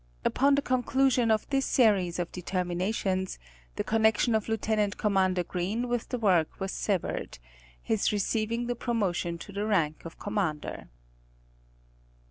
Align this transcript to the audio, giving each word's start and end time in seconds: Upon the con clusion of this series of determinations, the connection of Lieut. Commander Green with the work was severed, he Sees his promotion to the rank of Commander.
Upon 0.25 0.55
the 0.55 0.63
con 0.63 0.81
clusion 0.81 1.29
of 1.29 1.47
this 1.51 1.67
series 1.67 2.17
of 2.17 2.31
determinations, 2.31 3.37
the 3.75 3.83
connection 3.83 4.33
of 4.33 4.49
Lieut. 4.49 4.97
Commander 4.97 5.43
Green 5.43 5.87
with 5.87 6.09
the 6.09 6.17
work 6.17 6.59
was 6.59 6.71
severed, 6.71 7.37
he 7.83 7.95
Sees 7.97 8.31
his 8.33 8.71
promotion 8.79 9.37
to 9.37 9.51
the 9.51 9.63
rank 9.67 10.03
of 10.03 10.17
Commander. 10.17 10.89